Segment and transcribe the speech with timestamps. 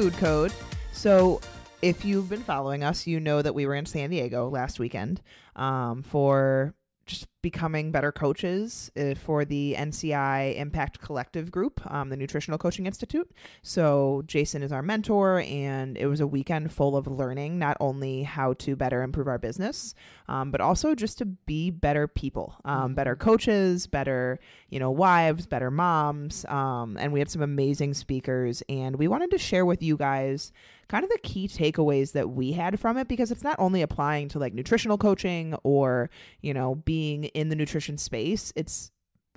[0.00, 0.52] Food Code.
[0.92, 1.42] So,
[1.82, 5.20] if you've been following us, you know that we were in San Diego last weekend
[5.56, 6.72] um, for
[7.10, 12.86] just becoming better coaches uh, for the NCI Impact Collective Group, um, the Nutritional Coaching
[12.86, 13.30] Institute.
[13.62, 18.22] So, Jason is our mentor, and it was a weekend full of learning not only
[18.22, 19.94] how to better improve our business,
[20.28, 25.46] um, but also just to be better people, um, better coaches, better, you know, wives,
[25.46, 26.44] better moms.
[26.46, 30.52] Um, and we had some amazing speakers, and we wanted to share with you guys
[30.90, 34.28] kind of the key takeaways that we had from it because it's not only applying
[34.28, 36.10] to like nutritional coaching or,
[36.40, 38.90] you know, being in the nutrition space, it's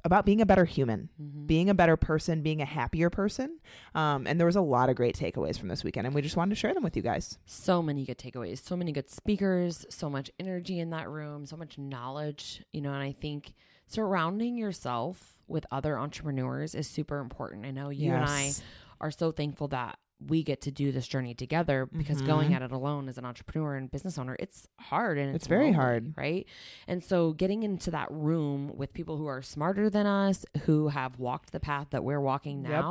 [0.03, 1.09] about being a better human,
[1.45, 3.59] being a better person, being a happier person.
[3.93, 6.35] Um, and there was a lot of great takeaways from this weekend, and we just
[6.35, 7.37] wanted to share them with you guys.
[7.45, 11.55] so many good takeaways, so many good speakers, so much energy in that room, so
[11.55, 13.53] much knowledge, you know, and I think
[13.85, 17.65] surrounding yourself with other entrepreneurs is super important.
[17.65, 18.53] I know you and I
[18.99, 22.55] are so thankful that we get to do this journey together because going Mhm.
[22.55, 25.65] at it alone as an entrepreneur and business owner, it's hard and it's, It's very
[25.65, 26.13] lonely, hard.
[26.17, 26.47] right?
[26.87, 31.19] And so getting into that room with people who are smarter than us, who have
[31.19, 32.83] walked the path that we're walking Yep.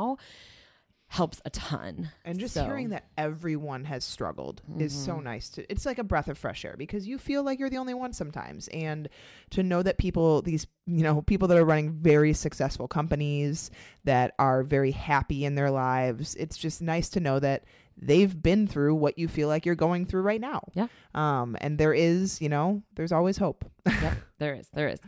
[1.13, 2.09] Helps a ton.
[2.25, 6.03] And just So- hearing that everyone has struggled is so nice to it's like a
[6.03, 9.07] breath of fresh air because you feel like you're the only one sometimes and
[9.51, 13.69] to know that people these you know people that are running very successful companies
[14.05, 17.63] that are very happy in their lives it's just nice to know that
[17.95, 20.63] they've been through what you feel like you're going through right now.
[20.73, 20.87] Yeah.
[21.13, 23.63] Um and there is, you know, there's always hope.
[23.85, 24.69] Yep, there is.
[24.73, 24.99] There is.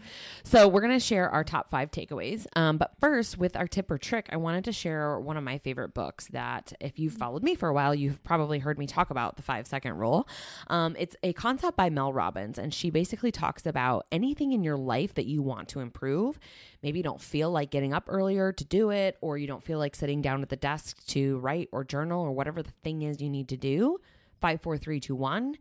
[0.44, 2.46] So we're gonna share our top five takeaways.
[2.56, 5.58] Um, but first, with our tip or trick, I wanted to share one of my
[5.60, 9.10] favorite books that, if you've followed me for a while, you've probably heard me talk
[9.10, 10.28] about the five second rule.
[10.68, 14.78] Um, it's a concept by Mel Robbins, and she basically talks about anything in your
[14.78, 16.40] life that you want to improve.
[16.84, 19.80] Maybe you don't feel like getting up earlier to do it, or you don't feel
[19.80, 23.22] like sitting down at the desk to write or journal or whatever the thing is
[23.22, 24.00] you need to do.
[24.42, 25.56] Five, four, three, two, one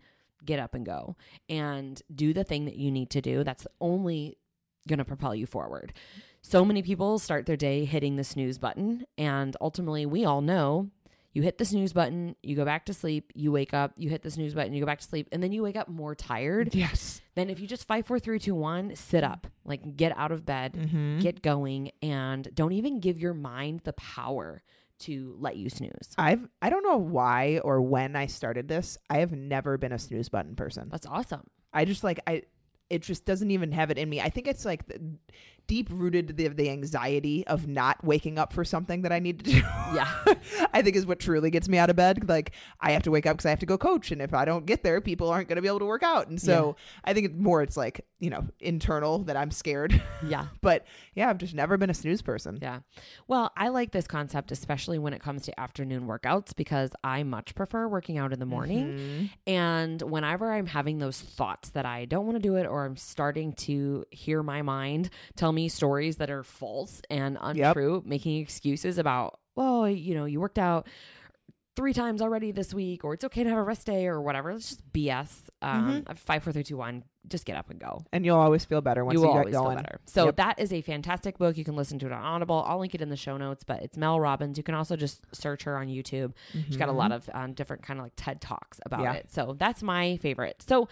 [0.44, 1.16] get up and go
[1.48, 3.44] and do the thing that you need to do.
[3.44, 4.38] That's only
[4.88, 5.92] going to propel you forward.
[6.42, 9.06] So many people start their day hitting the snooze button.
[9.16, 10.90] And ultimately, we all know
[11.32, 14.22] you hit the snooze button, you go back to sleep, you wake up, you hit
[14.22, 16.72] the snooze button, you go back to sleep, and then you wake up more tired
[16.74, 17.22] Yes.
[17.34, 20.46] Then if you just five, four, three, two, one, sit up, like get out of
[20.46, 21.20] bed, Mhm.
[21.20, 24.62] get going, and don't even give your mind the power
[25.00, 26.14] to let you snooze.
[26.16, 28.98] I've I don't know why or when I started this.
[29.10, 30.88] I have never been a snooze button person.
[30.90, 31.42] That's awesome.
[31.72, 32.42] I just like I
[32.90, 34.20] it just doesn't even have it in me.
[34.20, 34.82] I think it's like
[35.66, 39.44] deep rooted the the anxiety of not waking up for something that I need to
[39.50, 39.56] do.
[39.94, 40.08] Yeah.
[40.74, 42.28] I think is what truly gets me out of bed.
[42.28, 44.44] Like I have to wake up because I have to go coach, and if I
[44.44, 46.28] don't get there, people aren't going to be able to work out.
[46.28, 50.00] And so I think it's more it's like you know internal that I'm scared.
[50.26, 50.46] Yeah.
[50.62, 52.58] but yeah, I've just never been a snooze person.
[52.62, 52.80] Yeah.
[53.28, 57.54] Well, I like this concept, especially when it comes to afternoon workouts, because I much
[57.54, 58.98] prefer working out in the morning.
[58.98, 59.30] Mhm.
[59.46, 62.96] And whenever I'm having those thoughts that I don't want to do it, or I'm
[62.96, 67.76] starting to hear my mind tell me stories that are false and Yep.
[67.76, 70.88] untrue, making excuses about, well, you know, you worked out
[71.76, 74.50] three times already this week, or it's okay to have a rest day, or whatever.
[74.50, 75.42] It's just BS.
[75.62, 77.04] Um, Five, four, three, two, one.
[77.26, 79.38] Just get up and go And you'll always feel better once you you, will get
[79.40, 79.76] always going.
[79.78, 80.00] feel better.
[80.04, 80.36] So Yep.
[80.36, 81.56] that is a fantastic book.
[81.56, 82.62] You can listen to it on Audible.
[82.68, 84.58] I'll link it in the show notes, but it's Mel Robbins.
[84.58, 86.32] You can also just search her on YouTube.
[86.66, 89.04] She's got a lot of um, different kind of like TED talks about Mm-hmm.
[89.14, 89.20] Yeah.
[89.20, 89.32] it.
[89.32, 90.62] So that's my favorite.
[90.68, 90.86] So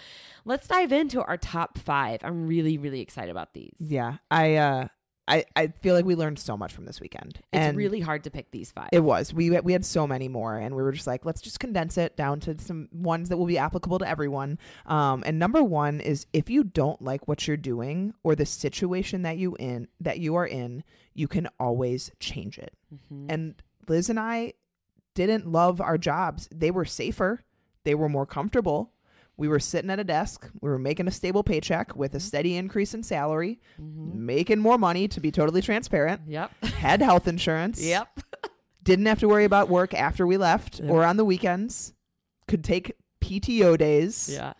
[0.47, 2.21] let's dive into our top five.
[2.25, 3.75] I'm really, really excited about these.
[3.79, 4.89] Yeah, I uh,
[5.29, 7.39] I I feel like we learned so much from this weekend.
[7.39, 8.89] It's and really hard to pick these five.
[8.93, 9.33] It was.
[9.33, 12.17] We we had so many more, and we were just like, let's just condense it
[12.17, 14.59] down to some ones that will be applicable to everyone.
[14.87, 19.23] Um, and number one is if you don't like what you're doing or the situation
[19.23, 20.83] that you in that you are in,
[21.15, 22.75] you can always change it.
[22.93, 23.27] Mhm.
[23.29, 23.55] And
[23.89, 24.55] Liz and I
[25.15, 26.49] didn't love our jobs.
[26.53, 27.45] They were safer.
[27.85, 28.93] They were more comfortable.
[29.37, 30.49] We were sitting at a desk.
[30.61, 34.15] We were making a stable paycheck with a steady increase in salary, Mhm.
[34.15, 36.23] making more money to be totally transparent.
[36.27, 36.53] Yep.
[36.65, 38.09] Had health insurance yep.
[38.85, 40.91] didn't have to worry about work after we left Yeah.
[40.91, 41.95] or on the weekends
[42.47, 44.53] could take PTO days Yeah.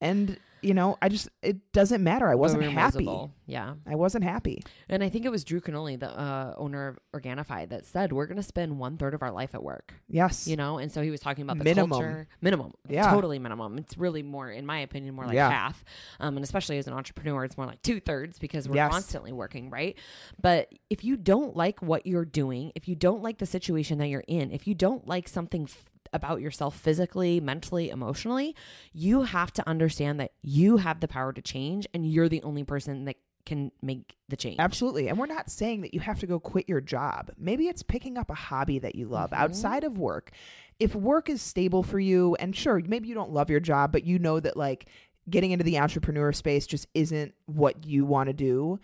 [0.00, 2.28] and you know, I just it doesn't matter.
[2.28, 3.08] I wasn't happy.
[3.46, 3.74] Yeah.
[3.86, 4.62] I wasn't happy.
[4.88, 8.26] And I think it was Drew Canole, the uh, owner of Organifi, that said we're
[8.26, 9.92] going to spend one third of our life at work.
[10.08, 10.46] Yes.
[10.46, 11.90] You know, and so he was talking about the Minimum.
[11.90, 13.10] culture minimum, Yeah.
[13.10, 13.78] totally minimum.
[13.78, 15.50] It's really more, in my opinion, more like Yeah.
[15.50, 15.84] half.
[16.20, 18.92] Um, and especially as an entrepreneur, it's more like two thirds because we're Yes.
[18.92, 19.96] constantly working, right?
[20.40, 24.06] But if you don't like what you're doing, if you don't like the situation that
[24.08, 25.68] you're in, if you don't like something
[26.12, 28.54] about yourself physically, mentally, emotionally,
[28.92, 32.64] you have to understand that you have the power to change, and you're the only
[32.64, 34.56] person that can make the change.
[34.58, 35.08] Absolutely.
[35.08, 37.32] And we're not saying that you have to go quit your job.
[37.36, 39.42] Maybe it's picking up a hobby that you love mm-hmm.
[39.42, 40.30] outside of work.
[40.78, 44.04] If work is stable for you, and sure, maybe you don't love your job, but
[44.04, 44.88] you know that like
[45.28, 48.80] getting into the entrepreneur space just isn't what you want to do.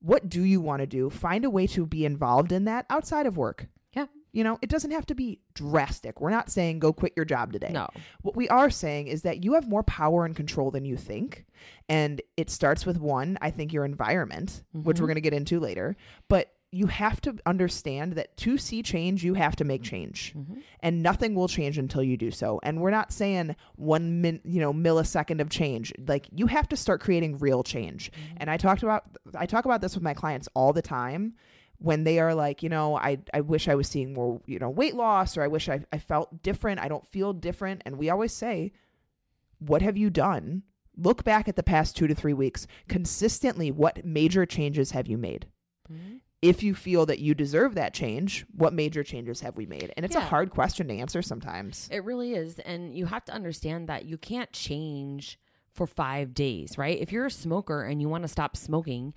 [0.00, 1.10] What do you want to do?
[1.10, 3.66] Find a way to be involved in that outside of work.
[4.32, 6.20] You know, it doesn't have to be drastic.
[6.20, 7.70] We're not saying go quit your job today.
[7.72, 7.88] No.
[8.22, 11.46] What we are saying is that you have more power and control than you think.
[11.88, 15.06] And it starts with one, I think, your environment, which we're mm-hmm.
[15.06, 15.96] going to get into later.
[16.28, 20.32] But you have to understand that to see change, you have to make change.
[20.36, 20.60] Mm-hmm.
[20.80, 22.60] And nothing will change until you do so.
[22.62, 25.92] And we're not saying one min, you know, millisecond of change.
[26.06, 28.12] Like you have to start creating real change.
[28.12, 28.36] Mm-hmm.
[28.38, 29.04] And I talked about
[29.36, 31.34] I talk about this with my clients all the time
[31.80, 34.68] when they are like, you know, I, I wish I was seeing more, you know,
[34.68, 36.78] weight loss or I wish I, I felt different.
[36.78, 37.82] I don't feel different.
[37.86, 38.72] And we always say,
[39.58, 40.62] what have you done?
[40.96, 42.66] Look back at the past two to three weeks.
[42.88, 45.46] Consistently, what major changes have you made?
[45.90, 46.16] Mm-hmm.
[46.42, 49.92] If you feel that you deserve that change, what major changes have we made?
[49.96, 51.88] And it's a hard question to answer sometimes.
[51.90, 52.58] It really is.
[52.60, 55.38] And you have to understand that you can't change
[55.72, 56.98] for five days, right?
[56.98, 59.14] If you're a smoker and you want to stop smoking,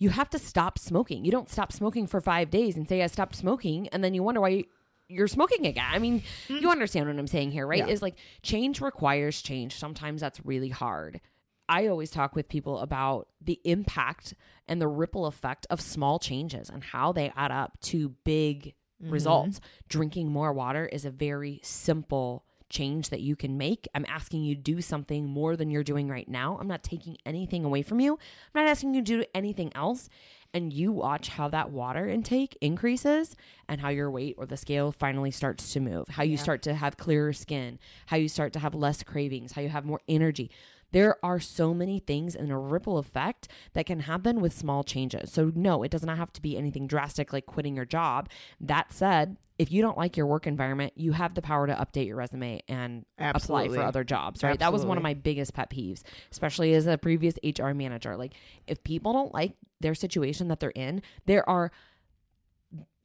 [0.00, 1.24] you have to stop smoking.
[1.24, 3.86] You don't stop smoking for five days and say, I stopped smoking.
[3.88, 4.64] And then you wonder why
[5.08, 5.84] you're smoking again.
[5.88, 6.68] I mean, you mm-hmm.
[6.68, 7.86] understand what I'm saying here, right?
[7.86, 7.92] Yeah.
[7.92, 9.76] Is like change requires change.
[9.76, 11.20] Sometimes that's really hard.
[11.68, 14.34] I always talk with people about the impact
[14.66, 19.12] and the ripple effect of small changes and how they add up to big mm-hmm.
[19.12, 19.60] results.
[19.86, 23.86] Drinking more water is a very simple change that you can make.
[23.94, 26.56] I'm asking you to do something more than you're doing right now.
[26.60, 28.14] I'm not taking anything away from you.
[28.14, 30.08] I'm not asking you to do anything else.
[30.52, 33.36] And you watch how that water intake increases
[33.68, 36.74] and how your weight or the scale finally starts to move, how you start to
[36.74, 40.50] have clearer skin, how you start to have less cravings, how you have more energy.
[40.92, 45.32] There are so many things in a ripple effect that can happen with small changes.
[45.32, 48.28] So, no, it does not have to be anything drastic like quitting your job.
[48.60, 52.06] That said, if you don't like your work environment, you have the power to update
[52.06, 54.58] your resume and apply for other jobs, right?
[54.58, 58.16] That was one of my biggest pet peeves, especially as a previous HR manager.
[58.16, 58.32] Like,
[58.66, 61.72] if people don't like their situation that they're in, there are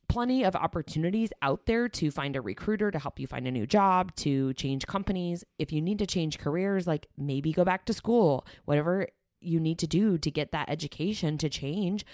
[0.08, 3.66] plenty of opportunities out there to find a recruiter to help you find a new
[3.66, 5.44] job, to change companies.
[5.60, 9.08] If you need to change careers, like maybe go back to school, whatever
[9.42, 12.06] you need to do to get that education to change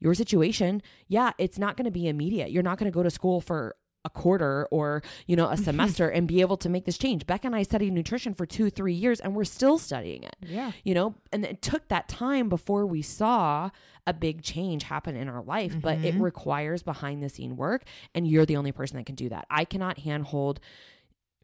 [0.00, 0.82] your situation.
[1.08, 2.50] Yeah, it's not going to be immediate.
[2.50, 5.64] You're not going to go to school for a quarter or you know a mm-hmm.
[5.64, 7.26] semester and be able to make this change.
[7.26, 10.72] Becca and i studied nutrition for two three years and we're still studying it Yeah.
[10.84, 11.14] you know?
[11.32, 13.70] And it took that time before we saw
[14.06, 16.22] a big change happen in our life but it mm-hmm.
[16.22, 19.46] requires behind the scene work and you're the only person that can do that.
[19.50, 20.60] I cannot handhold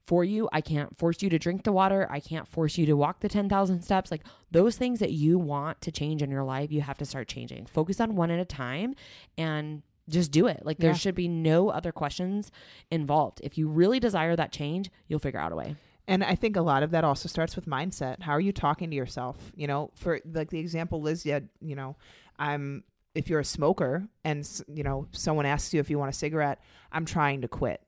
[0.07, 0.49] for you.
[0.53, 2.07] I can't force you to drink the water.
[2.11, 4.11] I can't force you to walk the 10,000 steps.
[4.11, 7.29] Like those things that you want to change in your life you have to start
[7.29, 7.67] changing.
[7.67, 8.95] Focus on one at a time
[9.37, 10.97] and just do it like there Yeah.
[10.97, 12.51] should be no other questions
[12.91, 15.77] involved if you really desire that change you'll figure out a way
[16.09, 18.23] And I think a lot of that also starts with mindset.
[18.23, 19.51] How are you talking to yourself?
[19.57, 21.97] You know, for like the example Liz had, you know,
[22.39, 22.85] I'm
[23.17, 26.61] if you're a smoker and you know someone asks you if you want a cigarette,
[26.93, 27.81] I'm trying to quit.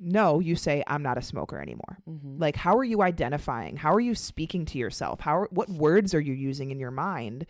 [0.00, 1.98] No, you say I'm not a smoker anymore.
[2.10, 2.38] Mm-hmm.
[2.40, 3.76] Like how are you identifying?
[3.76, 5.20] How are you speaking to yourself?
[5.20, 7.46] How are, what words are you using in your mind?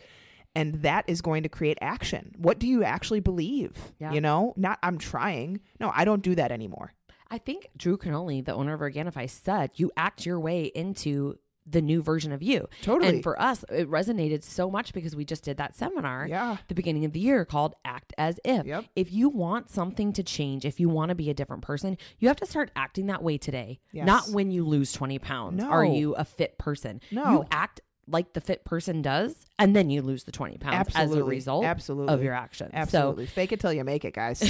[0.56, 2.32] And that is going to create action.
[2.38, 3.92] What do you actually believe?
[3.98, 4.12] Yeah.
[4.12, 5.60] You know, not I'm trying.
[5.80, 6.92] No, I don't do that anymore.
[7.30, 11.80] I think Drew Canole, the owner of Organifi, said you act your way into the
[11.80, 12.68] new version of you.
[12.82, 13.08] Totally.
[13.08, 16.58] And for us, it resonated so much because we just did that seminar Yeah.
[16.68, 18.66] the beginning of the year called Act as If.
[18.66, 18.84] Yep.
[18.94, 22.28] If you want something to change, if you want to be a different person, you
[22.28, 23.80] have to start acting that way today.
[23.92, 24.06] Yes.
[24.06, 25.56] Not when you lose 20 pounds.
[25.56, 25.70] No.
[25.70, 27.00] Are you a fit person?
[27.10, 27.30] No.
[27.32, 31.14] You act like the fit person does, and then you lose the 20 pounds as
[31.14, 32.12] a result Absolutely.
[32.12, 32.70] of your actions.
[32.72, 33.26] So Absolutely.
[33.26, 34.42] Fake it till you make it, guys.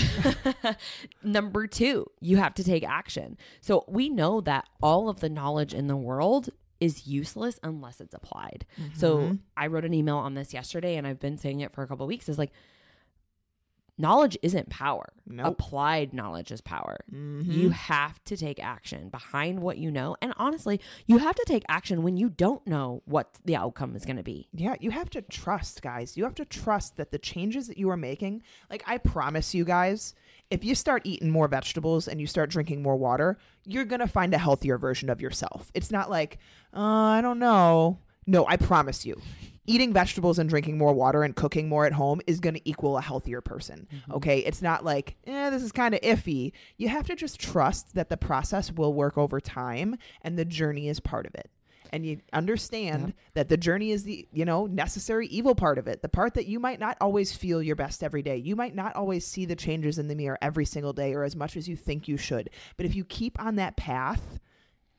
[1.22, 3.36] Number two, you have to take action.
[3.60, 8.14] So we know that all of the knowledge in the world is useless unless it's
[8.14, 8.66] applied.
[8.94, 9.34] So mm-hmm.
[9.56, 12.04] I wrote an email on this yesterday and I've been saying it for a couple
[12.04, 12.52] of weeks is like
[13.96, 15.06] knowledge isn't power.
[15.26, 15.46] Nope.
[15.60, 16.98] Applied knowledge is power.
[17.12, 17.46] Mhm.
[17.46, 20.16] You have to take action behind what you know.
[20.20, 24.04] And honestly, you have to take action when you don't know what the outcome is
[24.04, 24.48] going to be.
[24.52, 26.16] Yeah, you have to trust, guys.
[26.16, 29.64] You have to trust that the changes that you are making, like I promise you
[29.64, 30.14] guys,
[30.50, 34.06] if you start eating more vegetables and you start drinking more water, you're going to
[34.08, 35.70] find a healthier version of yourself.
[35.72, 36.38] It's not like,
[36.74, 37.98] uh, I don't know.
[38.26, 39.20] No, I promise you.
[39.66, 42.98] Eating vegetables and drinking more water and cooking more at home is going to equal
[42.98, 43.88] a healthier person.
[44.10, 44.38] Okay.
[44.40, 46.52] It's not like, eh, this is kind of iffy.
[46.76, 50.88] You have to just trust that the process will work over time and the journey
[50.88, 51.50] is part of it
[51.94, 56.02] and you understand that the journey is the you know necessary evil part of it
[56.02, 58.94] the part that you might not always feel your best every day you might not
[58.96, 61.76] always see the changes in the mirror every single day or as much as you
[61.76, 64.40] think you should but if you keep on that path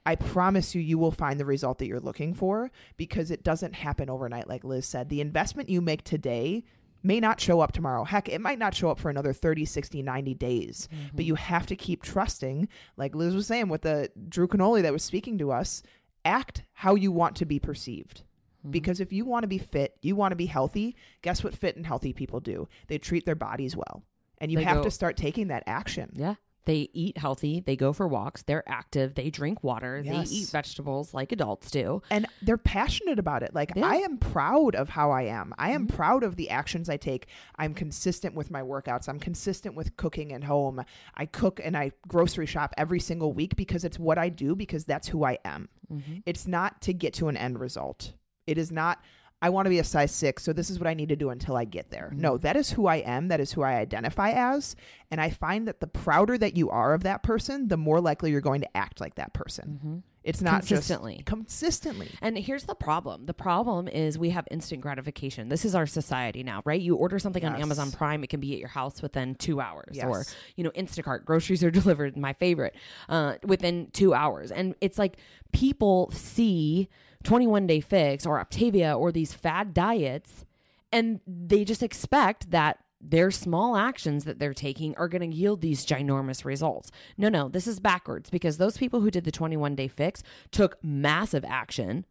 [0.05, 3.73] I promise you, you will find the result that you're looking for because it doesn't
[3.73, 5.09] happen overnight, like Liz said.
[5.09, 6.63] The investment you make today
[7.01, 8.03] may not show up tomorrow.
[8.03, 10.87] Heck, it might not show up for another 30, 60, 90 days.
[10.91, 11.21] But mm-hmm.
[11.21, 15.03] you have to keep trusting, like Liz was saying with the Drew Canole that was
[15.03, 15.81] speaking to us,
[16.23, 18.23] act how you want to be perceived.
[18.61, 18.71] Mm-hmm.
[18.71, 21.75] Because if you want to be fit, you want to be healthy, guess what fit
[21.75, 22.67] and healthy people do?
[22.87, 24.03] They treat their bodies well.
[24.39, 26.11] And you They have go- to start taking that action.
[26.13, 26.35] Yeah.
[26.65, 30.29] They eat healthy, they go for walks, they're active, they drink water, Yes.
[30.29, 32.01] they eat vegetables like adults do.
[32.09, 33.53] and they're passionate about it.
[33.53, 33.83] Like Yeah.
[33.83, 33.93] Mm-hmm.
[33.93, 35.53] I am proud of how I am.
[35.57, 37.27] I am proud of the actions I take.
[37.57, 39.07] I'm consistent with my workouts.
[39.07, 40.83] I'm consistent with cooking at home.
[41.15, 44.85] I cook and I grocery shop every single week because it's what I do because
[44.85, 45.69] that's who I am.
[45.91, 46.17] Mm-hmm.
[46.25, 48.13] It's not to get to an end result.
[48.47, 48.99] It is not
[49.41, 51.29] I want to be a size 6, so this is what I need to do
[51.29, 52.09] until I get there.
[52.11, 52.21] Mm-hmm.
[52.21, 53.27] No, that is who I am.
[53.27, 54.75] That is who I identify as,
[55.11, 58.31] and I find that the prouder that you are of that person, the more likely
[58.31, 60.03] you're going to act like that person.
[60.23, 60.67] It's not Mm-hmm.
[60.69, 61.15] Consistently.
[61.17, 62.09] just consistently.
[62.21, 63.27] And here's the problem.
[63.27, 65.49] The problem is we have instant gratification.
[65.49, 66.81] This is our society now, right?
[66.81, 69.97] You order something on Amazon Prime, it can be at your house within two hours.
[70.09, 70.25] Or,
[70.55, 72.75] you know, Instacart, groceries are delivered, my favorite,
[73.09, 74.49] uh, within two hours.
[74.51, 75.17] And it's like
[75.51, 76.89] people see
[77.25, 80.45] 21 Day Fix or Optavia or these fad diets,
[80.91, 85.61] and they just expect that their small actions that they're taking are going to yield
[85.61, 86.91] these ginormous results.
[87.17, 90.77] No, no, this is backwards because those people who did the 21 day fix took
[90.83, 92.05] massive action,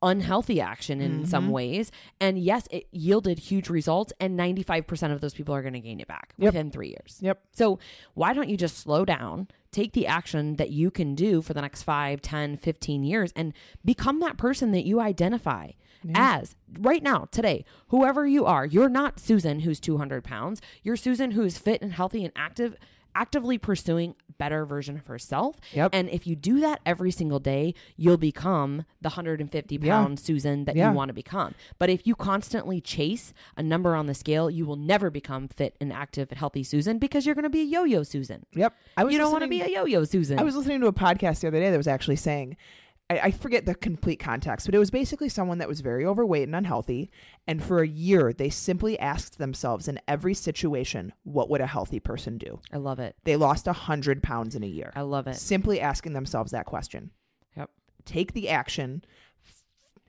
[0.00, 1.52] unhealthy action in some mm-hmm.
[1.52, 1.90] ways.
[2.20, 6.00] And yes, it yielded huge results, and 95% of those people are going to gain
[6.00, 6.54] it back Yep.
[6.54, 7.18] within three years.
[7.20, 7.40] Yep.
[7.52, 7.78] So
[8.14, 11.60] why don't you just slow down, take the action that you can do for the
[11.62, 13.52] next 5, 10, 15 years and
[13.84, 15.70] become that person that you identify
[16.14, 20.60] as right now, today, whoever you are, you're not Susan who's 200 pounds.
[20.82, 22.76] You're Susan who's fit and healthy and active,
[23.14, 25.56] actively pursuing better version of herself.
[25.72, 25.90] Yep.
[25.92, 30.76] And if you do that every single day, you'll become the 150 pound Susan that
[30.76, 30.90] Yeah.
[30.90, 31.54] you want to become.
[31.78, 35.74] But if you constantly chase a number on the scale, you will never become fit
[35.80, 38.46] and active and healthy Susan because you're going to be a yo-yo Susan.
[38.54, 38.74] Yep.
[38.96, 40.38] I was You don't want to be a yo-yo Susan.
[40.38, 42.56] I was listening to a podcast the other day that was actually saying,
[43.10, 46.46] I, I forget the complete context, but it was basically someone that was very overweight
[46.46, 47.10] and unhealthy.
[47.46, 52.00] And for a year, they simply asked themselves in every situation, what would a healthy
[52.00, 52.60] person do?
[52.72, 53.16] I love it.
[53.24, 54.92] They lost 100 pounds in a year.
[54.94, 55.36] I love it.
[55.36, 57.10] Simply asking themselves that question.
[57.56, 57.70] Yep.
[58.04, 59.04] Take the action.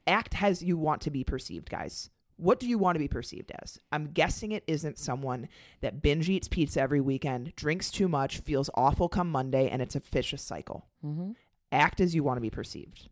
[0.06, 2.10] Act as you want to be perceived, guys.
[2.38, 3.80] What do you want to be perceived as?
[3.92, 5.50] I'm guessing it isn't someone
[5.82, 9.98] that binge eats pizza every weekend, drinks too much, feels awful come Monday, and it's
[9.98, 10.88] a vicious cycle.
[11.06, 11.32] Mm-hmm.
[11.72, 13.10] Act as you want to be perceived.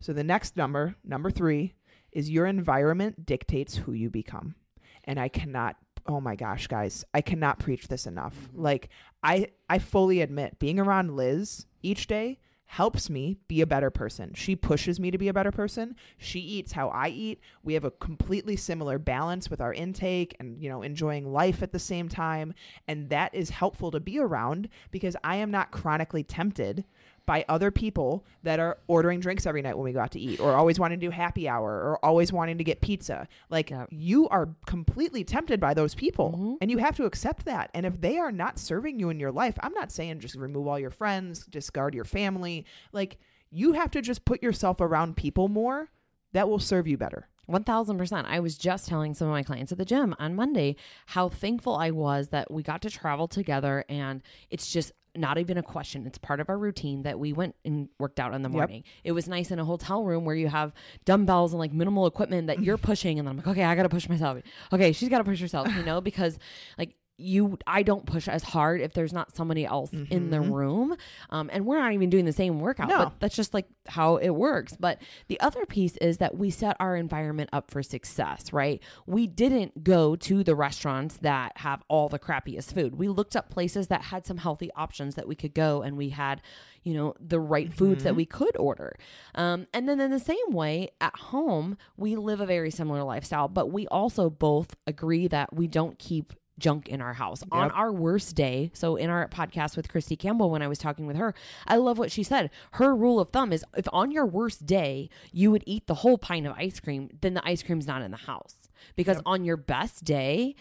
[0.00, 1.74] So the next number, number three,
[2.12, 4.54] is your environment dictates who you become.
[5.04, 8.34] And I cannot oh my gosh, guys, I cannot preach this enough.
[8.34, 8.62] Mm-hmm.
[8.62, 8.88] Like
[9.22, 14.32] I I fully admit being around Liz each day helps me be a better person.
[14.34, 15.94] She pushes me to be a better person.
[16.18, 17.40] She eats how I eat.
[17.62, 21.70] We have a completely similar balance with our intake and, you know, enjoying life at
[21.70, 22.52] the same time,
[22.88, 26.84] and that is helpful to be around because I am not chronically tempted
[27.26, 30.40] by other people that are ordering drinks every night when we go out to eat
[30.40, 33.26] or always wanting to do happy hour or always wanting to get pizza.
[33.48, 33.88] Like Yep.
[33.90, 36.56] you are completely tempted by those people Mhm.
[36.60, 37.70] and you have to accept that.
[37.72, 40.66] And if they are not serving you in your life, I'm not saying just remove
[40.66, 42.66] all your friends, discard your family.
[42.92, 43.18] Like
[43.50, 45.90] you have to just put yourself around people more
[46.32, 47.28] that will serve you better.
[47.46, 48.26] 1000%.
[48.26, 50.76] I was just telling some of my clients at the gym on Monday
[51.06, 55.56] how thankful I was that we got to travel together and it's just not even
[55.58, 56.06] a question.
[56.06, 58.84] It's part of our routine that we went and worked out in the morning.
[59.04, 60.72] It was nice in a hotel room where you have
[61.04, 63.84] dumbbells and like minimal equipment that you're pushing and then I'm like, "Okay, I got
[63.84, 64.38] to push myself."
[64.72, 66.38] Okay, she's got to push herself, you know, because
[66.78, 70.96] like you I don't push as hard if there's not somebody else in the room.
[71.30, 72.98] Um, and we're not even doing the same workout, No.
[72.98, 74.74] but that's just like how it works.
[74.78, 78.82] But the other piece is that we set our environment up for success, right?
[79.06, 82.96] We didn't go to the restaurants that have all the crappiest food.
[82.96, 86.08] We looked up places that had some healthy options that we could go and we
[86.08, 86.42] had,
[86.82, 88.96] you know, the right foods that we could order.
[89.36, 93.46] Um, and then in the same way, at home, we live a very similar lifestyle,
[93.46, 97.92] but we also both agree that we don't keep junk in our house on our
[97.92, 98.70] worst day.
[98.74, 101.34] So in our podcast with Christy Campbell, when I was talking with her,
[101.66, 102.50] I love what she said.
[102.72, 106.18] Her rule of thumb is if on your worst day you would eat the whole
[106.18, 108.68] pint of ice cream, then the ice cream's not in the house.
[108.96, 110.54] Because on your best day,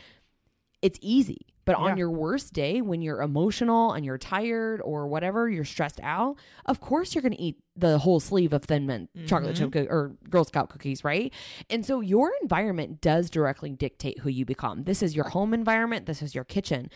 [0.82, 1.53] it's easy.
[1.66, 1.96] But on Yeah.
[1.98, 6.82] your worst day, when you're emotional and you're tired or whatever, you're stressed out, of
[6.82, 9.86] course you're going to eat the whole sleeve of Thin Mint chocolate chip mm-hmm.
[9.86, 11.34] coo- or Girl Scout cookies, right?
[11.70, 14.84] And so your environment does directly dictate who you become.
[14.84, 16.90] This is your home environment, this is your kitchen.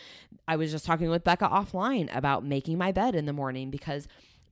[0.46, 4.06] I was just talking with Becca offline about making my bed in the morning because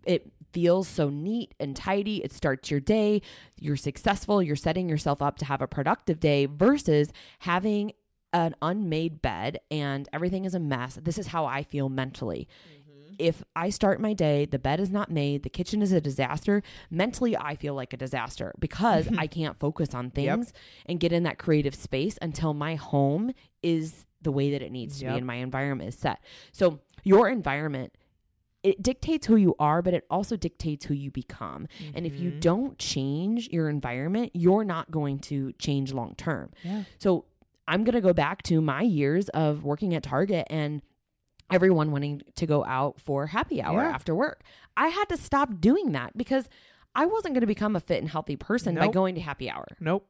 [0.04, 2.23] it feels so neat and tidy.
[2.25, 3.20] It starts your day.
[3.58, 4.42] You're successful.
[4.42, 7.92] You're setting yourself up to have a productive day versus having
[8.37, 10.99] an unmade bed and everything is a mess.
[11.02, 12.47] This is how I feel mentally.
[12.69, 13.14] Mm-hmm.
[13.19, 16.62] If I start my day, the bed is not made, the kitchen is a disaster,
[16.90, 20.52] mentally I feel like a disaster because I can't focus on things
[20.85, 24.99] and get in that creative space until my home is the way that it needs
[24.99, 25.14] to Yep.
[25.14, 26.21] be and my environment is set.
[26.52, 27.95] So, your environment
[28.62, 31.69] it dictates who you are, but it also dictates who you become.
[31.95, 32.40] And if you mm-hmm.
[32.40, 36.50] don't change your environment, you're not going to change long term.
[36.64, 36.83] Yeah.
[36.99, 37.26] So
[37.68, 40.82] I'm going to go back to my years of working at Target and
[41.52, 43.90] everyone wanting to go out for happy hour Yeah.
[43.90, 44.42] after work.
[44.76, 46.49] I had to stop doing that because
[46.94, 49.66] I wasn't going to become a fit and healthy person by going to happy hour.
[49.80, 50.08] Nope.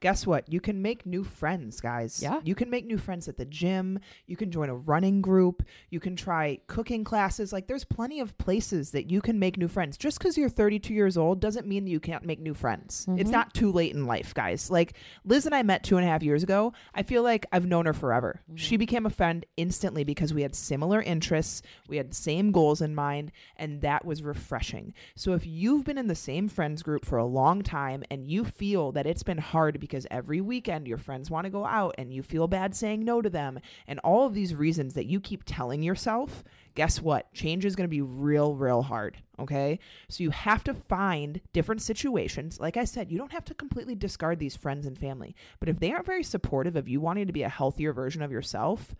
[0.00, 0.50] Guess what?
[0.50, 2.22] You can make new friends, guys.
[2.22, 2.40] Yeah.
[2.42, 4.00] You can make new friends at the gym.
[4.26, 5.62] You can join a running group.
[5.90, 7.52] You can try cooking classes.
[7.52, 9.98] Like, there's plenty of places that you can make new friends.
[9.98, 13.06] Just because you're 32 years old doesn't mean that you can't make new friends.
[13.10, 13.30] It's mm-hmm.
[13.30, 14.70] not too late in life, guys.
[14.70, 14.94] Like,
[15.26, 16.72] Liz and I met two and a half years ago.
[16.94, 18.40] I feel like I've known her forever.
[18.44, 18.56] Mm-hmm.
[18.56, 22.80] She became a friend instantly because we had similar interests, we had the same goals
[22.80, 24.94] in mind, and that was refreshing.
[25.14, 28.46] So, if you've been in the same friends group for a long time and you
[28.46, 32.12] feel that it's been hard because every weekend your friends want to go out and
[32.12, 35.42] you feel bad saying no to them, and all of these reasons that you keep
[35.44, 36.42] telling yourself,
[36.74, 37.32] guess what?
[37.32, 39.18] Change is going to be real, real hard.
[39.38, 39.78] Okay.
[40.08, 42.60] So you have to find different situations.
[42.60, 45.80] Like I said, you don't have to completely discard these friends and family, but if
[45.80, 48.94] they aren't very supportive of you wanting to be a healthier version of yourself,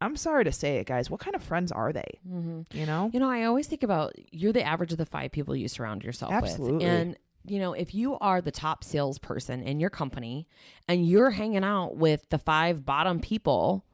[0.00, 1.08] I'm sorry to say it, guys.
[1.08, 2.18] What kind of friends are they?
[2.28, 2.76] Mm-hmm.
[2.76, 3.10] You know?
[3.12, 6.04] You know, I always think about you're the average of the five people you surround
[6.04, 6.84] yourself Absolutely.
[6.84, 6.84] with.
[6.84, 10.48] And you know, if you are the top salesperson in your company
[10.88, 13.84] and you're hanging out with the five bottom people,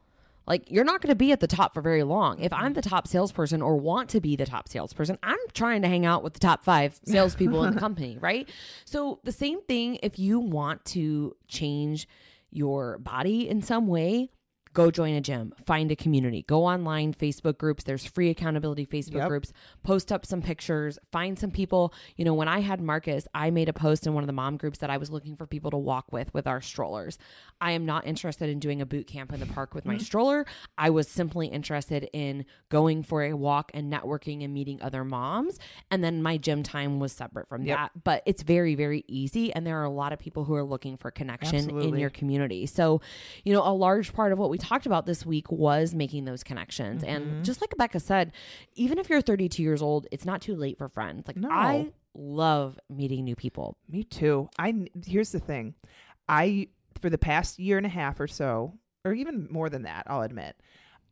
[0.46, 2.40] like you're not going to be at the top for very long.
[2.40, 5.88] If I'm the top salesperson or want to be the top salesperson, I'm trying to
[5.88, 8.48] hang out with the top five salespeople in the company, right?
[8.84, 12.08] So the same thing if you want to change
[12.50, 14.30] your body in some way,
[14.72, 17.83] go join a gym, find a community, go online, Facebook groups.
[17.85, 19.28] There's free accountability Facebook Yep.
[19.28, 19.52] groups.
[19.83, 21.92] Post up some pictures, find some people.
[22.16, 24.56] You know, when I had Marcus, I made a post in one of the mom
[24.56, 27.18] groups that I was looking for people to walk with with our strollers.
[27.61, 30.04] I am not interested in doing a boot camp in the park with my Mm-hmm.
[30.04, 30.46] stroller.
[30.78, 35.59] I was simply interested in going for a walk and networking and meeting other moms.
[35.90, 37.76] And then my gym time was separate from Yep.
[37.76, 37.90] that.
[38.04, 39.52] But it's very, very easy.
[39.52, 42.66] And there are a lot of people who are looking for connection in your community.
[42.66, 43.00] So,
[43.44, 46.42] you know, a large part of what we talked about this week was making those
[46.44, 47.03] connections.
[47.03, 47.11] Mm-hmm.
[47.11, 48.33] And just like Becca said,
[48.75, 51.27] even if you're 32 years old, it's not too late for friends.
[51.27, 51.51] Like No.
[51.51, 53.77] I love meeting new people.
[53.88, 54.49] Me too.
[54.59, 55.75] I here's the thing.
[56.29, 56.68] I
[57.01, 60.23] for the past year and a half or so, or even more than that, I'll
[60.23, 60.57] admit,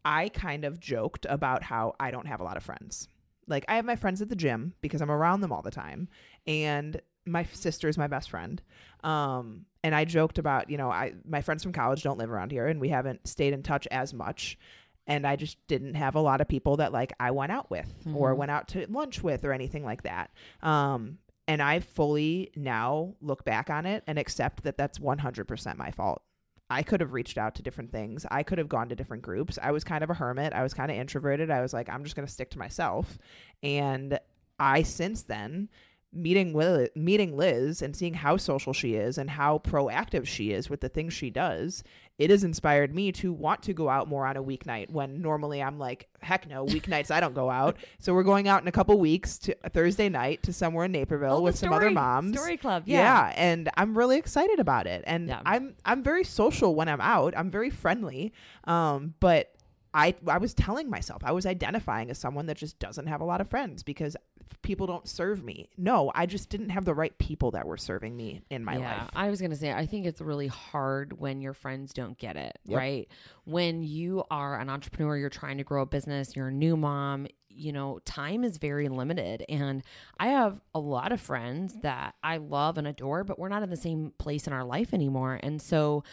[0.05, 3.09] I kind of joked about how I don't have a lot of friends.
[3.47, 6.09] Like I have my friends at the gym because I'm around them all the time,
[6.47, 8.61] and my sister is my best friend.
[9.05, 12.53] Um, and I joked about, you know, I my friends from college don't live around
[12.53, 14.59] here, and we haven't stayed in touch as much.
[15.07, 17.91] And I just didn't have a lot of people that like I went out with
[18.14, 20.31] or went out to lunch with or anything like that.
[20.62, 25.91] Um, and I fully now look back on it and accept that that's 100% my
[25.93, 26.23] fault.
[26.69, 28.27] I could have reached out to different things.
[28.31, 29.59] I could have gone to different groups.
[29.61, 30.53] I was kind of a hermit.
[30.53, 31.51] I was kind of introverted.
[31.51, 33.19] I was like, I'm just going to stick to myself.
[33.62, 34.19] And
[34.59, 35.71] I, since then,
[36.12, 40.71] meeting with meeting Liz and seeing how social she is and how proactive she is
[40.71, 41.85] with the things she does,
[42.18, 45.62] it has inspired me to want to go out more on a weeknight when normally
[45.62, 47.77] I'm like, heck no, weeknights I don't go out.
[48.01, 50.92] So we're going out in a couple weeks to a Thursday night to somewhere in
[50.92, 52.37] Naperville Oh, with some other moms.
[52.37, 52.85] Story club.
[52.87, 52.99] Yeah.
[53.29, 53.35] Yeah.
[53.37, 55.05] and I'm really excited about it.
[55.07, 55.42] And Yeah.
[55.44, 57.35] I'm I'm very social when I'm out.
[57.37, 58.33] I'm very friendly.
[58.64, 59.53] Um, but
[59.94, 63.24] I I was telling myself I was identifying as someone that just doesn't have a
[63.24, 64.16] lot of friends because
[64.62, 65.68] people don't serve me.
[65.77, 68.98] No, I just didn't have the right people that were serving me in my yeah,
[69.03, 69.11] life.
[69.14, 72.59] I was gonna say I think it's really hard when your friends don't get it,
[72.64, 72.77] Yep.
[72.79, 73.09] right?
[73.44, 77.27] When you are an entrepreneur, you're trying to grow a business, you're a new mom,
[77.48, 79.44] you know, time is very limited.
[79.48, 79.83] And
[80.18, 83.70] I have a lot of friends that I love and adore, but we're not in
[83.70, 85.40] the same place in our life anymore.
[85.42, 86.05] And so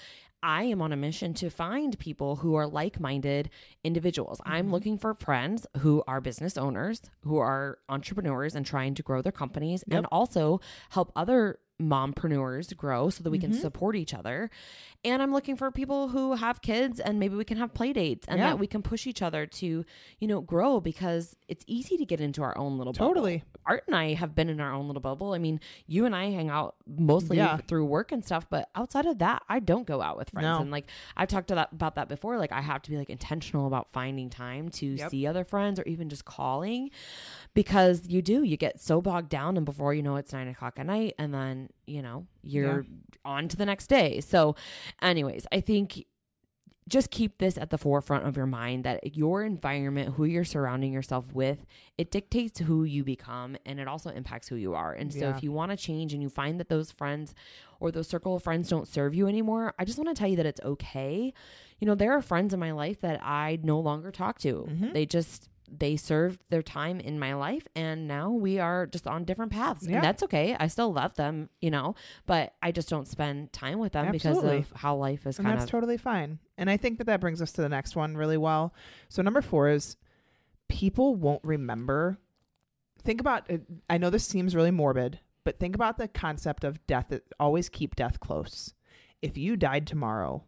[0.45, 3.49] I am on a mission to find people who are like minded
[3.83, 4.39] individuals.
[4.45, 4.73] I'm mm-hmm.
[4.73, 9.31] looking for friends who are business owners, who are entrepreneurs and trying to grow their
[9.31, 13.59] companies, and also help other mompreneurs grow so that we can mm-hmm.
[13.61, 14.49] support each other.
[15.03, 18.25] And I'm looking for people who have kids and maybe we can have play dates
[18.27, 18.47] and Yeah.
[18.51, 19.85] that we can push each other to,
[20.19, 23.09] you know, grow because it's easy to get into our own little bubble.
[23.09, 23.43] Totally.
[23.67, 25.33] Art and I have been in our own little bubble.
[25.33, 27.57] I mean, you and I hang out mostly Yeah.
[27.57, 30.45] through work and stuff, but outside of that, I don't go out with friends.
[30.45, 30.59] No.
[30.59, 32.39] And like I've talked to that, about that before.
[32.39, 35.11] Like I have to be like intentional about finding time to Yep.
[35.11, 36.89] see other friends or even just calling
[37.53, 40.79] because you do, you get so bogged down and before you know it's nine o'clock
[40.79, 42.85] at night and then, you know, you're
[43.23, 44.19] on to the next day.
[44.21, 44.55] So
[45.01, 46.05] anyways, I think
[46.87, 50.93] just keep this at the forefront of your mind that your environment, who you're surrounding
[50.93, 51.65] yourself with,
[51.97, 54.93] it dictates who you become and it also impacts who you are.
[54.93, 55.35] And so Yeah.
[55.35, 57.33] if you want to change and you find that those friends
[57.79, 60.35] or those circle of friends don't serve you anymore, I just want to tell you
[60.35, 61.33] that it's okay.
[61.79, 64.67] You know, there are friends in my life that I no longer talk to.
[64.69, 64.93] Mm-hmm.
[64.93, 69.23] They just they served their time in my life and now we are just on
[69.25, 69.87] different paths.
[69.87, 69.95] Yeah.
[69.95, 70.55] And that's okay.
[70.59, 74.37] I still love them, you know, but I just don't spend time with them because
[74.59, 76.39] of how life is and kind that's of totally fine.
[76.57, 78.73] And I think that that brings us to the next one really well.
[79.09, 79.97] So number four is
[80.67, 82.17] people won't remember.
[83.03, 83.49] Think about.
[83.49, 87.13] it- I know this seems really morbid, but think about the concept of death.
[87.39, 88.73] Always keep death close.
[89.21, 90.43] If you died tomorrow,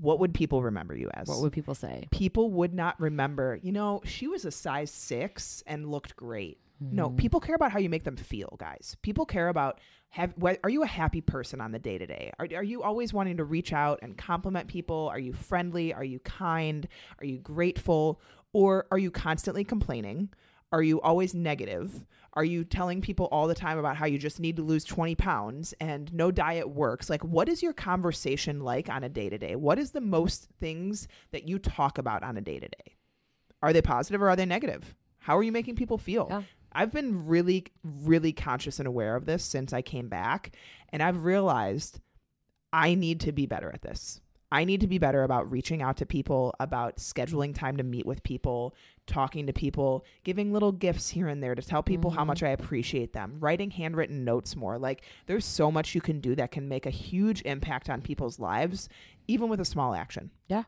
[0.00, 1.28] what would people remember you as?
[1.28, 2.08] what would people say?
[2.10, 6.58] people would not remember, you know, she was a size six and looked great.
[6.82, 7.16] No, Mm-hmm.
[7.16, 8.96] people care about how you make them feel, guys.
[9.02, 10.32] People care about have.
[10.36, 12.32] What, are you a happy person on the day to day?
[12.38, 15.10] Are are you always wanting to reach out and compliment people?
[15.12, 15.92] Are you friendly?
[15.92, 16.88] Are you kind?
[17.20, 18.18] Are you grateful?
[18.54, 20.30] Or are you constantly complaining?
[20.72, 22.06] Are you always negative?
[22.34, 25.16] Are you telling people all the time about how you just need to lose 20
[25.16, 27.10] pounds and no diet works?
[27.10, 29.56] Like, what is your conversation like on a day to day?
[29.56, 32.96] What is the most things that you talk about on a day to day?
[33.62, 34.94] Are they positive or are they negative?
[35.18, 36.28] How are you making people feel?
[36.30, 36.42] Yeah.
[36.72, 40.52] I've been really, really conscious and aware of this since I came back.
[40.90, 41.98] And I've realized
[42.72, 44.20] I need to be better at this.
[44.52, 48.06] I need to be better about reaching out to people, about scheduling time to meet
[48.06, 48.74] with people,
[49.10, 52.28] talking to people, giving little gifts here and there to tell people how mm-hmm.
[52.28, 54.78] much I appreciate them, writing handwritten notes more.
[54.78, 58.38] Like, there's so much you can do that can make a huge impact on people's
[58.38, 58.88] lives,
[59.26, 60.30] even with a small action.
[60.48, 60.64] Yeah.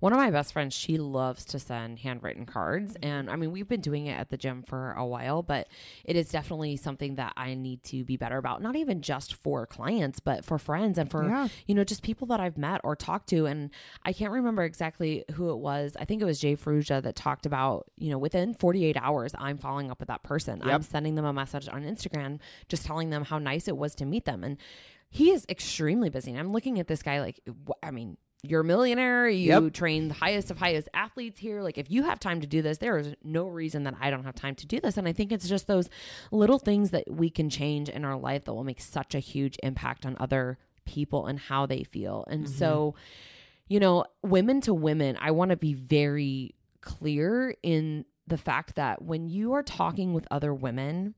[0.00, 2.96] One of my best friends, she loves to send handwritten cards.
[3.02, 5.68] And I mean, we've been doing it at the gym for a while, but
[6.04, 8.62] it is definitely something that I need to be better about.
[8.62, 11.48] Not even just for clients, but for friends and for, Yeah.
[11.66, 13.46] you know, just people that I've met or talked to.
[13.46, 13.70] And
[14.04, 15.96] I can't remember exactly who it was.
[15.98, 19.58] I think it was Jay Ferruggia that talked about, you know, within 48 hours, I'm
[19.58, 20.60] following up with that person.
[20.62, 24.04] I'm sending them a message on Instagram, just telling them how nice it was to
[24.04, 24.42] meet them.
[24.44, 24.56] And
[25.10, 26.30] he is extremely busy.
[26.30, 27.40] And I'm looking at this guy like,
[27.82, 29.28] I mean, you're a millionaire.
[29.28, 29.72] You Yep.
[29.72, 31.62] train the highest of highest athletes here.
[31.62, 34.24] Like, if you have time to do this, there is no reason that I don't
[34.24, 34.96] have time to do this.
[34.96, 35.88] And I think it's just those
[36.32, 39.56] little things that we can change in our life that will make such a huge
[39.62, 42.24] impact on other people and how they feel.
[42.28, 43.74] And so, mm-hmm.
[43.74, 49.02] you know, women to women, I want to be very clear in the fact that
[49.02, 51.14] when you are talking with other women,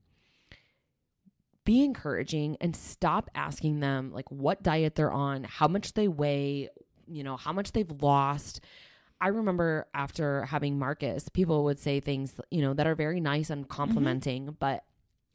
[1.63, 6.69] be encouraging and stop asking them like what diet they're on, how much they weigh,
[7.07, 8.61] you know, how much they've lost.
[9.21, 13.49] I remember after having Marcus, people would say things, you know, that are very nice
[13.49, 13.73] and mm-hmm.
[13.73, 14.83] complimenting, but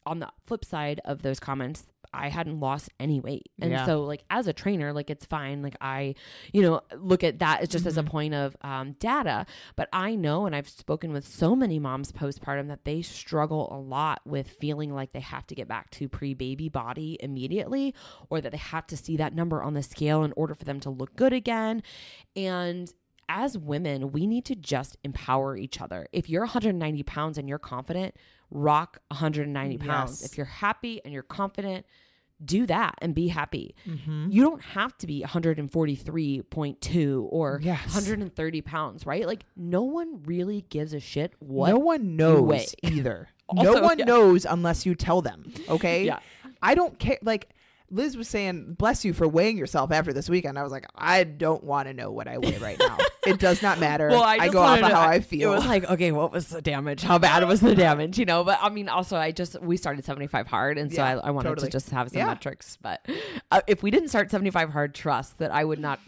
[0.07, 3.51] on the flip side of those comments, I hadn't lost any weight.
[3.61, 3.87] And Yeah.
[3.87, 5.63] so like as a trainer, like it's fine.
[5.63, 6.15] Like I,
[6.53, 9.47] you know, look at that as just as a point of um, data.
[9.77, 13.79] But I know, and I've spoken with so many moms postpartum that they struggle a
[13.79, 17.95] lot with feeling like they have to get back to pre baby body immediately
[18.29, 20.81] or that they have to see that number on the scale in order for them
[20.81, 21.83] to look good again.
[22.37, 22.93] And
[23.29, 26.09] as women, we need to just empower each other.
[26.13, 28.17] If you're 190 pounds and you're confident,
[28.51, 30.21] rock 190 pounds.
[30.23, 30.31] Yes.
[30.31, 31.87] If you're happy and you're confident,
[32.45, 33.75] do that and be happy.
[33.87, 34.29] Mm-hmm.
[34.31, 37.95] You don't have to be 143.2 or Yes.
[37.95, 39.27] 130 pounds, right?
[39.27, 43.29] Like, no one really gives a shit what no one knows either.
[43.49, 44.05] Also, no one yeah.
[44.05, 45.53] knows unless you tell them.
[45.69, 46.05] Okay.
[46.11, 46.19] Yeah.
[46.63, 47.19] I don't care.
[47.23, 47.49] Like
[47.91, 50.59] Liz was saying, bless you for weighing yourself after this weekend.
[50.59, 52.97] I was like, I don't want to know what I weigh right now.
[53.27, 54.11] it does not matter.
[54.15, 55.51] I, just go off of how I feel.
[55.51, 57.03] It was like, okay, what was the damage?
[57.03, 58.19] How bad was the damage?
[58.19, 61.03] You know, but I mean, also, I just we started seventy five hard, and so
[61.03, 61.67] Yeah, I, I wanted totally.
[61.69, 62.27] to just have some Yeah.
[62.27, 62.79] metrics.
[62.81, 63.05] But
[63.51, 65.99] uh, if we didn't start seventy five hard, trust that I would not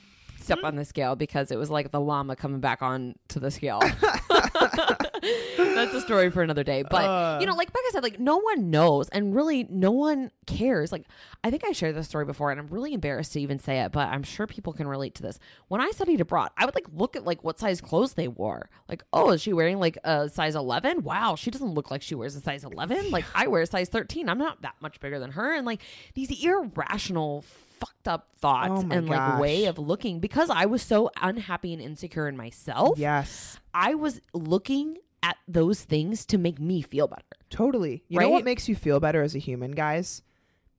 [0.40, 3.50] step on the scale because it was like the llama coming back on to the
[3.50, 3.80] scale.
[5.22, 6.82] That's a story for another day.
[6.82, 7.38] But Uh.
[7.40, 10.90] you know, like Becca said, like no one knows, and really no one cares.
[10.92, 11.06] Like
[11.44, 13.92] I think I shared this story before, and I'm really embarrassed to even say it,
[13.92, 15.38] but I'm sure people can relate to this.
[15.68, 18.68] When I studied abroad, I would like look at like what size clothes they wore.
[18.88, 21.02] Like, oh, is she wearing like a size 11?
[21.02, 23.10] Wow, she doesn't look like she wears a size 11.
[23.10, 24.28] Like I wear a size 13.
[24.28, 25.80] I'm not that much bigger than her, and like
[26.14, 27.44] these irrational.
[27.82, 31.82] Fucked up thoughts Oh and like way of looking because I was so unhappy and
[31.82, 32.96] insecure in myself.
[32.96, 33.58] yes.
[33.74, 37.22] I was looking at those things to make me feel better.
[37.50, 38.02] Totally.
[38.08, 40.22] You know what makes you feel better as a human, guys?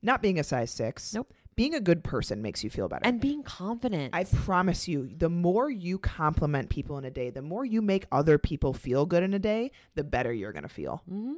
[0.02, 1.14] Not being a size six.
[1.14, 1.34] Nope.
[1.56, 3.06] Being a good person makes you feel better.
[3.06, 4.16] And being confident.
[4.16, 8.08] I promise you, the more you compliment people in a day, the more you make
[8.12, 11.04] other people feel good in a day, the better you're going to feel.
[11.10, 11.36] Mhm.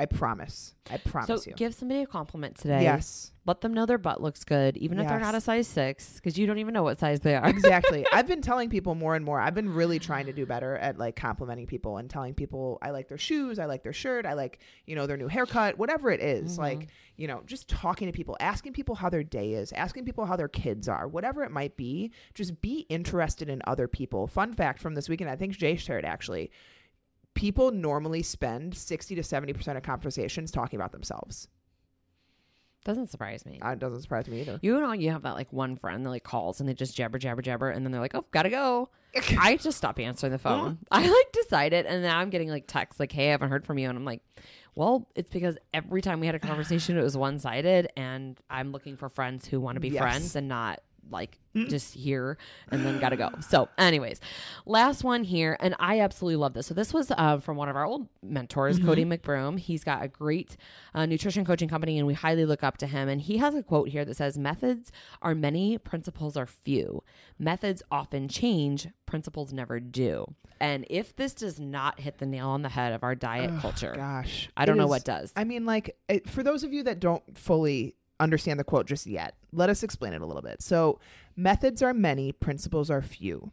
[0.00, 0.74] I promise.
[0.90, 1.54] I promise So you.
[1.56, 2.84] give somebody a compliment today.
[2.84, 3.32] Yes.
[3.44, 6.38] Let them know their butt looks good, even if they're not a size six, because
[6.38, 7.46] you don't even know what size they are.
[7.46, 8.06] exactly.
[8.12, 9.38] I've been telling people more and more.
[9.38, 12.92] I've been really trying to do better at like complimenting people and telling people I
[12.92, 16.10] like their shoes, I like their shirt, I like, you know, their new haircut, whatever
[16.10, 16.52] it is.
[16.52, 16.62] Mm-hmm.
[16.62, 20.24] Like, you know, just talking to people, asking people how their day is, asking people
[20.24, 22.10] how their kids are, whatever it might be.
[22.32, 24.26] Just be interested in other people.
[24.28, 26.50] Fun fact from this weekend, I think Jay shared actually.
[27.34, 31.48] People normally spend 60 to 70% of conversations talking about themselves.
[32.84, 33.60] Doesn't surprise me.
[33.62, 34.58] Uh, It doesn't surprise me either.
[34.62, 37.18] You know, you have that like one friend that like calls and they just jabber,
[37.18, 38.88] jabber, jabber, and then they're like, "Oh, gotta go."
[39.38, 40.78] I just stop answering the phone.
[40.90, 43.76] I like decided, and now I'm getting like texts like, "Hey, I haven't heard from
[43.78, 44.22] you," and I'm like,
[44.74, 48.72] "Well, it's because every time we had a conversation, it was one sided, and I'm
[48.72, 50.00] looking for friends who want to be Yes.
[50.00, 52.38] friends and not like just here
[52.70, 54.20] and then gotta go." So, anyways,
[54.66, 56.66] last one here, and I absolutely love this.
[56.66, 59.58] So this was uh, from one of our old mentors, Cody McBroom.
[59.58, 60.56] He's got a great
[60.94, 63.08] uh, nutrition coaching company, and we highly look up to him.
[63.08, 64.92] And he has a quote here that says, "Methods
[65.22, 67.02] are many, principles are few.
[67.38, 72.60] Methods often change, principles never do." And if this does not hit the nail on
[72.60, 74.50] the head of our diet culture, Gosh.
[74.58, 75.32] I don't It know is- what does.
[75.34, 79.06] I mean, like, it, for those of you that don't fully understand the quote just
[79.06, 80.62] yet, let us explain it a little bit.
[80.62, 81.00] So,
[81.36, 83.50] methods are many, principles are few.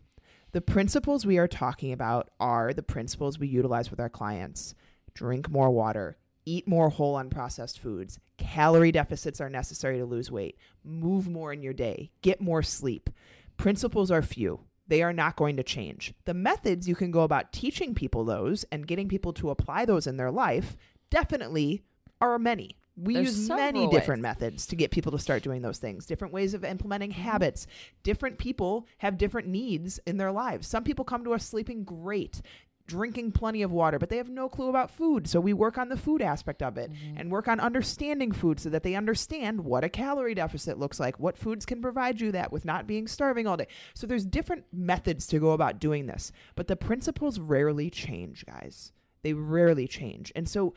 [0.51, 4.75] The principles we are talking about are the principles we utilize with our clients
[5.13, 10.58] drink more water, eat more whole unprocessed foods, calorie deficits are necessary to lose weight,
[10.84, 13.10] move more in your day, get more sleep.
[13.58, 14.62] Principles are few.
[14.88, 16.13] They are not going to change.
[16.25, 20.08] The methods you can go about teaching people those and getting people to apply those
[20.08, 20.77] in their life
[21.10, 21.84] definitely
[22.21, 22.77] are many.
[22.98, 24.38] We There's use many different ways.
[24.40, 27.22] methods to get people to start doing those things, different ways of implementing mm-hmm.
[27.22, 27.68] habits.
[28.02, 30.68] Different people have different needs in their lives.
[30.68, 32.42] Some people come to us sleeping great,
[32.88, 35.28] drinking plenty of water, but they have no clue about food.
[35.28, 37.18] So we work on the food aspect of it mm-hmm.
[37.18, 41.20] and work on understanding food so that they understand what a calorie deficit looks like,
[41.20, 43.68] what foods can provide you that with not being starving all day.
[43.94, 48.92] So there's different methods to go about doing this, but the principles rarely change, guys.
[49.22, 50.32] They rarely change.
[50.36, 50.74] And so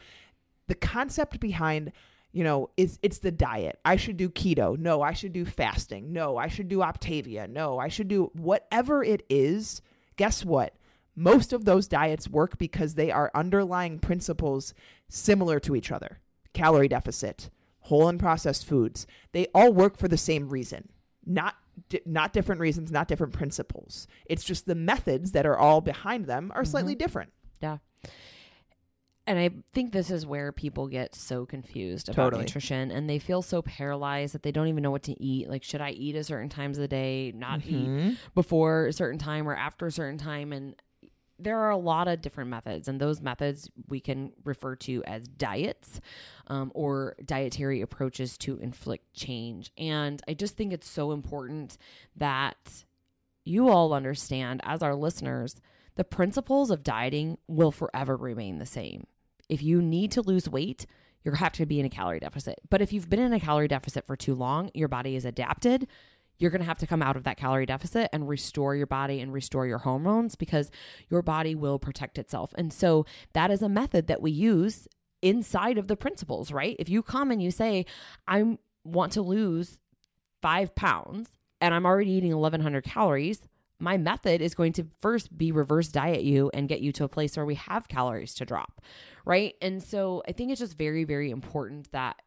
[0.70, 1.90] the concept behind
[2.32, 3.78] you know is it's the diet.
[3.84, 4.78] I should do keto.
[4.78, 6.12] No i should do fasting.
[6.12, 7.50] No i should do optavia.
[7.50, 9.82] No i should do whatever it is.
[10.16, 10.74] Guess what?
[11.16, 14.74] Most of those diets work because they are underlying principles
[15.08, 16.20] similar to each other.
[16.54, 17.50] Calorie deficit
[17.84, 20.88] whole and processed foods they all work for the same reason.
[21.26, 21.56] Not
[22.06, 24.06] not different reasons not different principles.
[24.26, 26.98] It's just the methods that are all behind them are slightly mm-hmm.
[26.98, 27.32] different.
[27.60, 27.78] Yeah.
[29.30, 32.42] And I think this is where people get so confused about Totally.
[32.42, 35.48] nutrition and they feel so paralyzed that they don't even know what to eat.
[35.48, 39.20] Like, should I eat at certain times of the day, not eat before a certain
[39.20, 40.52] time or after a certain time?
[40.52, 40.74] And
[41.38, 45.28] there are a lot of different methods, and those methods we can refer to as
[45.28, 46.00] diets
[46.48, 49.70] um, or dietary approaches to inflict change.
[49.78, 51.78] And I just think it's so important
[52.16, 52.84] that
[53.44, 55.60] you all understand, as our listeners,
[55.94, 59.06] the principles of dieting will forever remain the same.
[59.50, 60.86] If you need to lose weight,
[61.24, 62.60] you have to be in a calorie deficit.
[62.70, 65.86] But if you've been in a calorie deficit for too long, your body is adapted.
[66.38, 69.20] You're going to have to come out of that calorie deficit and restore your body
[69.20, 70.70] and restore your hormones because
[71.10, 72.54] your body will protect itself.
[72.56, 74.88] And so that is a method that we use
[75.20, 76.76] inside of the principles, right?
[76.78, 77.84] If you come and you say,
[78.26, 79.78] I want to lose
[80.40, 83.42] five pounds and I'm already eating 1100 calories,
[83.80, 87.08] my method is going to first be reverse diet you and get you to a
[87.08, 88.80] place where we have calories to drop,
[89.24, 89.54] right?
[89.60, 92.20] And so I think it's just very, very important that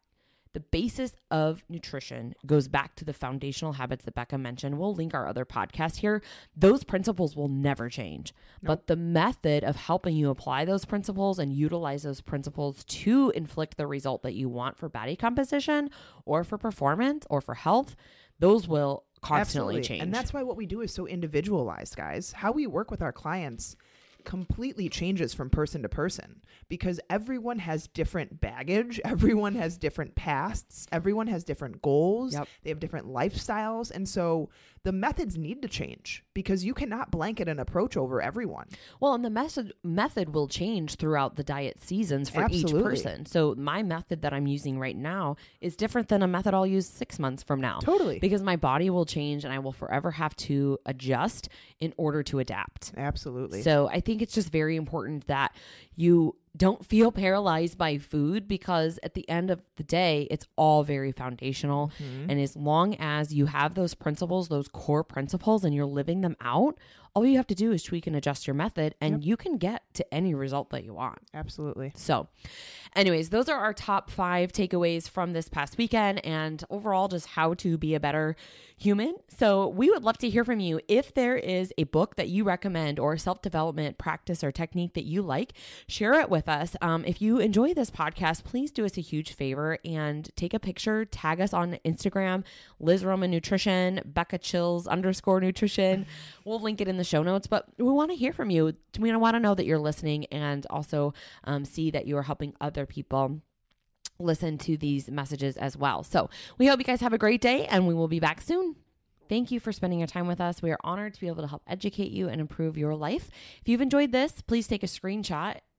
[0.54, 4.78] the basis of nutrition goes back to the foundational habits that Becca mentioned.
[4.78, 6.22] We'll link our other podcast here.
[6.56, 8.32] Those principles will never change.
[8.62, 8.68] Nope.
[8.68, 13.76] But the method of helping you apply those principles and utilize those principles to inflict
[13.76, 15.90] the result that you want for body composition
[16.24, 17.96] or for performance or for health,
[18.38, 19.82] those will constantly Absolutely.
[19.82, 20.02] change.
[20.02, 22.32] And that's why what we do is so individualized, guys.
[22.32, 23.76] How we work with our clients
[24.24, 30.86] completely changes from person to person because everyone has different baggage, everyone has different pasts,
[30.92, 32.48] everyone has different goals, yep.
[32.62, 33.90] they have different lifestyles.
[33.90, 34.50] And so
[34.84, 38.68] the methods need to change because you cannot blanket an approach over everyone.
[39.00, 42.78] Well, and the method method will change throughout the diet seasons for Absolutely.
[42.78, 43.26] each person.
[43.26, 46.86] So my method that I'm using right now is different than a method I'll use
[46.86, 47.78] 6 months from now.
[47.80, 48.18] Totally.
[48.18, 51.48] Because my body will change and I will forever have to adjust
[51.80, 52.92] in order to adapt.
[52.96, 53.62] Absolutely.
[53.62, 55.56] So I think it's just very important that
[55.96, 60.84] you don't feel paralyzed by food because at the end of the day, it's all
[60.84, 61.90] very foundational.
[61.98, 62.30] Mm-hmm.
[62.30, 66.36] And as long as you have those principles, those core principles, and you're living them
[66.40, 66.78] out,
[67.14, 69.26] all you have to do is tweak and adjust your method and yep.
[69.26, 71.18] you can get to any result that you want.
[71.32, 71.92] Absolutely.
[71.94, 72.26] So,
[72.96, 77.54] anyways, those are our top five takeaways from this past weekend and overall just how
[77.54, 78.34] to be a better
[78.76, 79.14] human.
[79.28, 80.80] So, we would love to hear from you.
[80.88, 85.04] If there is a book that you recommend or self development practice or technique that
[85.04, 85.52] you like,
[85.86, 86.74] share it with us.
[86.82, 90.58] Um, if you enjoy this podcast, please do us a huge favor and take a
[90.58, 92.42] picture, tag us on Instagram,
[92.80, 96.06] Liz Roman Nutrition, Becca Chilcz underscore nutrition.
[96.44, 98.74] We'll link it in the the show notes, but we want to hear from you.
[98.98, 101.14] We want to know that you're listening and also
[101.44, 103.40] um, see that you are helping other people
[104.18, 106.02] listen to these messages as well.
[106.02, 108.76] So we hope you guys have a great day and we will be back soon.
[109.28, 110.62] Thank you for spending your time with us.
[110.62, 113.30] We are honored to be able to help educate you and improve your life.
[113.60, 115.58] If you've enjoyed this, please take a screenshot